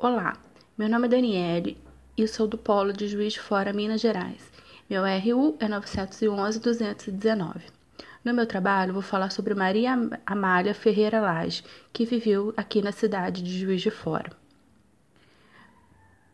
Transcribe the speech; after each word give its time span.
Olá, 0.00 0.36
meu 0.78 0.88
nome 0.88 1.06
é 1.06 1.10
Daniele 1.10 1.76
e 2.16 2.28
sou 2.28 2.46
do 2.46 2.56
Polo 2.56 2.92
de 2.92 3.08
Juiz 3.08 3.32
de 3.32 3.40
Fora, 3.40 3.72
Minas 3.72 4.00
Gerais. 4.00 4.48
Meu 4.88 5.02
RU 5.02 5.56
é 5.58 5.66
911-219. 5.66 7.62
No 8.24 8.32
meu 8.32 8.46
trabalho, 8.46 8.92
vou 8.92 9.02
falar 9.02 9.30
sobre 9.30 9.56
Maria 9.56 9.98
Amália 10.24 10.72
Ferreira 10.72 11.20
Lage, 11.20 11.64
que 11.92 12.04
viveu 12.04 12.54
aqui 12.56 12.80
na 12.80 12.92
cidade 12.92 13.42
de 13.42 13.58
Juiz 13.58 13.82
de 13.82 13.90
Fora. 13.90 14.30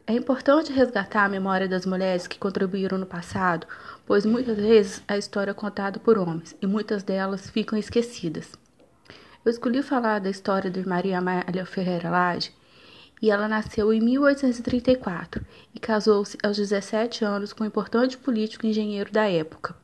É 0.06 0.12
importante 0.12 0.70
resgatar 0.70 1.24
a 1.24 1.30
memória 1.30 1.66
das 1.66 1.86
mulheres 1.86 2.26
que 2.26 2.38
contribuíram 2.38 2.98
no 2.98 3.06
passado, 3.06 3.66
pois 4.04 4.26
muitas 4.26 4.58
vezes 4.58 5.02
a 5.08 5.16
história 5.16 5.52
é 5.52 5.54
contada 5.54 5.98
por 5.98 6.18
homens 6.18 6.54
e 6.60 6.66
muitas 6.66 7.02
delas 7.02 7.48
ficam 7.48 7.78
esquecidas. 7.78 8.52
Eu 9.42 9.50
escolhi 9.50 9.82
falar 9.82 10.18
da 10.18 10.28
história 10.28 10.70
de 10.70 10.86
Maria 10.86 11.16
Amália 11.16 11.64
Ferreira 11.64 12.10
Lage 12.10 12.52
e 13.24 13.30
ela 13.30 13.48
nasceu 13.48 13.90
em 13.90 14.02
1834 14.02 15.42
e 15.74 15.80
casou-se 15.80 16.36
aos 16.42 16.58
17 16.58 17.24
anos 17.24 17.54
com 17.54 17.64
um 17.64 17.66
importante 17.66 18.18
político 18.18 18.66
e 18.66 18.68
engenheiro 18.68 19.10
da 19.10 19.26
época. 19.26 19.74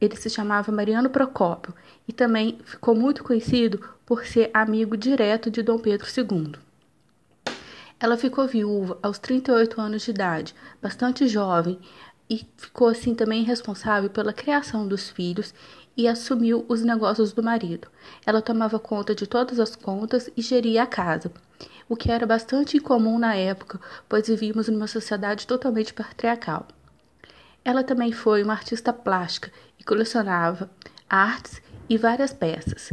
Ele 0.00 0.16
se 0.16 0.28
chamava 0.28 0.72
Mariano 0.72 1.08
Procópio 1.08 1.72
e 2.08 2.12
também 2.12 2.58
ficou 2.64 2.96
muito 2.96 3.22
conhecido 3.22 3.80
por 4.04 4.26
ser 4.26 4.50
amigo 4.52 4.96
direto 4.96 5.52
de 5.52 5.62
Dom 5.62 5.78
Pedro 5.78 6.04
II. 6.04 6.54
Ela 8.00 8.16
ficou 8.16 8.48
viúva 8.48 8.98
aos 9.00 9.20
38 9.20 9.80
anos 9.80 10.02
de 10.02 10.10
idade, 10.10 10.52
bastante 10.82 11.28
jovem, 11.28 11.78
e 12.28 12.44
ficou 12.56 12.88
assim 12.88 13.14
também 13.14 13.44
responsável 13.44 14.10
pela 14.10 14.32
criação 14.32 14.88
dos 14.88 15.08
filhos 15.08 15.54
e 15.96 16.06
assumiu 16.06 16.64
os 16.68 16.82
negócios 16.82 17.32
do 17.32 17.42
marido. 17.42 17.88
Ela 18.26 18.42
tomava 18.42 18.78
conta 18.78 19.14
de 19.14 19.26
todas 19.26 19.58
as 19.58 19.74
contas 19.74 20.30
e 20.36 20.42
geria 20.42 20.82
a 20.82 20.86
casa, 20.86 21.32
o 21.88 21.96
que 21.96 22.10
era 22.10 22.26
bastante 22.26 22.76
incomum 22.76 23.18
na 23.18 23.34
época, 23.34 23.80
pois 24.08 24.28
vivíamos 24.28 24.68
numa 24.68 24.86
sociedade 24.86 25.46
totalmente 25.46 25.94
patriarcal. 25.94 26.66
Ela 27.64 27.82
também 27.82 28.12
foi 28.12 28.42
uma 28.42 28.52
artista 28.52 28.92
plástica 28.92 29.50
e 29.78 29.84
colecionava 29.84 30.70
artes 31.08 31.62
e 31.88 31.96
várias 31.96 32.32
peças. 32.32 32.92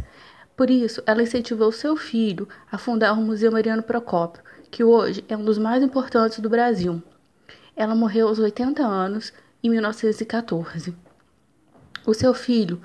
Por 0.56 0.70
isso, 0.70 1.02
ela 1.04 1.22
incentivou 1.22 1.70
seu 1.72 1.96
filho 1.96 2.48
a 2.70 2.78
fundar 2.78 3.12
o 3.12 3.16
Museu 3.22 3.50
Mariano 3.50 3.82
Procópio, 3.82 4.42
que 4.70 4.84
hoje 4.84 5.24
é 5.28 5.36
um 5.36 5.44
dos 5.44 5.58
mais 5.58 5.82
importantes 5.82 6.38
do 6.38 6.48
Brasil. 6.48 7.02
Ela 7.76 7.94
morreu 7.94 8.28
aos 8.28 8.38
80 8.38 8.84
anos 8.84 9.32
em 9.62 9.70
1914. 9.70 11.03
O 12.06 12.12
seu 12.12 12.34
filho 12.34 12.80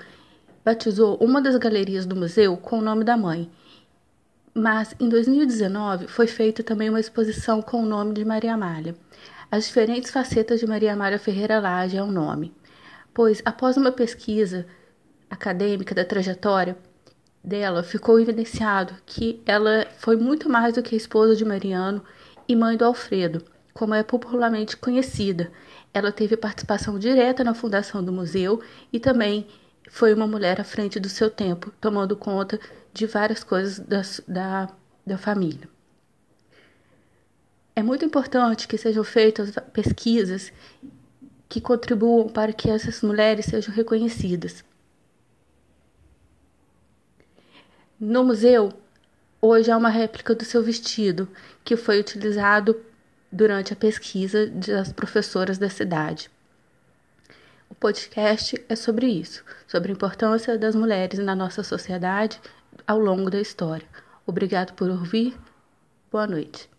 batizou 0.63 1.17
uma 1.17 1.41
das 1.41 1.57
galerias 1.57 2.05
do 2.05 2.15
museu 2.15 2.55
com 2.55 2.79
o 2.79 2.81
nome 2.81 3.03
da 3.03 3.17
mãe. 3.17 3.49
Mas 4.53 4.95
em 4.99 5.09
2019 5.09 6.07
foi 6.07 6.25
feita 6.25 6.63
também 6.63 6.89
uma 6.89 6.99
exposição 6.99 7.61
com 7.61 7.83
o 7.83 7.85
nome 7.85 8.13
de 8.13 8.23
Maria 8.23 8.53
Amália. 8.53 8.95
As 9.51 9.65
diferentes 9.65 10.11
facetas 10.11 10.59
de 10.59 10.67
Maria 10.67 10.93
Amália 10.93 11.19
Ferreira 11.19 11.59
Lage 11.59 11.97
é 11.97 12.03
o 12.03 12.11
nome, 12.11 12.53
pois 13.13 13.41
após 13.43 13.77
uma 13.77 13.91
pesquisa 13.91 14.65
acadêmica 15.29 15.93
da 15.93 16.05
trajetória 16.05 16.77
dela, 17.43 17.83
ficou 17.83 18.19
evidenciado 18.19 18.93
que 19.05 19.41
ela 19.45 19.85
foi 19.97 20.15
muito 20.15 20.49
mais 20.49 20.75
do 20.75 20.83
que 20.83 20.95
esposa 20.95 21.35
de 21.35 21.45
Mariano 21.45 22.03
e 22.47 22.55
mãe 22.55 22.77
do 22.77 22.85
Alfredo, 22.85 23.43
como 23.79 23.93
é 23.93 24.03
popularmente 24.03 24.75
conhecida. 24.75 25.49
Ela 25.93 26.11
teve 26.11 26.35
participação 26.35 26.99
direta 26.99 27.45
na 27.45 27.53
fundação 27.53 28.03
do 28.03 28.11
museu 28.11 28.61
e 28.91 28.99
também 28.99 29.47
foi 29.89 30.13
uma 30.13 30.27
mulher 30.27 30.59
à 30.59 30.65
frente 30.65 30.99
do 30.99 31.07
seu 31.07 31.29
tempo, 31.29 31.71
tomando 31.79 32.13
conta 32.13 32.59
de 32.93 33.05
várias 33.05 33.41
coisas 33.41 33.79
da, 33.79 34.01
da, 34.27 34.69
da 35.07 35.17
família. 35.17 35.69
É 37.73 37.81
muito 37.81 38.03
importante 38.03 38.67
que 38.67 38.77
sejam 38.77 39.01
feitas 39.05 39.53
pesquisas 39.71 40.51
que 41.47 41.61
contribuam 41.61 42.27
para 42.27 42.51
que 42.51 42.69
essas 42.69 43.01
mulheres 43.01 43.45
sejam 43.45 43.73
reconhecidas. 43.73 44.61
No 47.97 48.25
museu, 48.25 48.73
hoje 49.41 49.71
há 49.71 49.77
uma 49.77 49.89
réplica 49.89 50.35
do 50.35 50.43
seu 50.43 50.61
vestido, 50.61 51.29
que 51.63 51.77
foi 51.77 51.97
utilizado 52.01 52.88
durante 53.31 53.73
a 53.73 53.75
pesquisa 53.75 54.47
das 54.47 54.91
professoras 54.91 55.57
da 55.57 55.69
cidade. 55.69 56.29
O 57.69 57.75
podcast 57.75 58.63
é 58.67 58.75
sobre 58.75 59.07
isso, 59.07 59.43
sobre 59.67 59.91
a 59.91 59.95
importância 59.95 60.57
das 60.57 60.75
mulheres 60.75 61.19
na 61.19 61.35
nossa 61.35 61.63
sociedade 61.63 62.41
ao 62.87 62.99
longo 62.99 63.29
da 63.29 63.39
história. 63.39 63.87
Obrigado 64.25 64.73
por 64.73 64.89
ouvir. 64.89 65.37
Boa 66.11 66.25
noite. 66.25 66.69